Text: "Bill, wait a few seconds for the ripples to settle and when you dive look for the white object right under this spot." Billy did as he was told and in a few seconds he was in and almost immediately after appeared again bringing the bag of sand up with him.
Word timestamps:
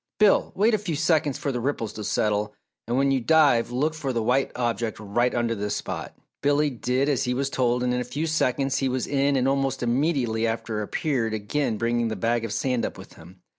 "Bill, 0.17 0.51
wait 0.55 0.73
a 0.73 0.79
few 0.79 0.95
seconds 0.95 1.37
for 1.37 1.51
the 1.51 1.59
ripples 1.59 1.93
to 1.93 2.03
settle 2.03 2.55
and 2.87 2.97
when 2.97 3.11
you 3.11 3.19
dive 3.21 3.69
look 3.69 3.93
for 3.93 4.11
the 4.11 4.23
white 4.23 4.51
object 4.55 4.99
right 4.99 5.35
under 5.35 5.53
this 5.53 5.75
spot." 5.75 6.17
Billy 6.41 6.71
did 6.71 7.07
as 7.07 7.25
he 7.25 7.35
was 7.35 7.51
told 7.51 7.83
and 7.83 7.93
in 7.93 8.01
a 8.01 8.03
few 8.03 8.25
seconds 8.25 8.79
he 8.79 8.89
was 8.89 9.05
in 9.05 9.35
and 9.35 9.47
almost 9.47 9.83
immediately 9.83 10.47
after 10.47 10.81
appeared 10.81 11.35
again 11.35 11.77
bringing 11.77 12.07
the 12.07 12.15
bag 12.15 12.43
of 12.43 12.51
sand 12.51 12.83
up 12.83 12.97
with 12.97 13.13
him. 13.13 13.43